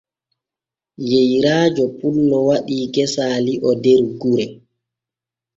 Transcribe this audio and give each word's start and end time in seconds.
Yeyraajo 1.09 1.85
pullo 1.97 2.37
waɗii 2.47 2.85
gesaa 2.95 3.35
li'o 3.45 3.71
der 3.83 4.01
gure. 4.19 4.45